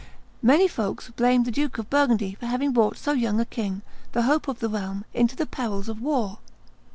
Many 0.41 0.67
folks 0.67 1.11
blamed 1.15 1.45
the 1.45 1.51
Duke 1.51 1.77
of 1.77 1.91
Burgundy 1.91 2.33
for 2.33 2.47
having 2.47 2.71
brought 2.71 2.97
so 2.97 3.11
young 3.11 3.39
a 3.39 3.45
king, 3.45 3.83
the 4.13 4.23
hope 4.23 4.47
of 4.47 4.57
the 4.57 4.67
realm, 4.67 5.05
into 5.13 5.35
the 5.35 5.45
perils 5.45 5.89
of 5.89 6.01
war. 6.01 6.39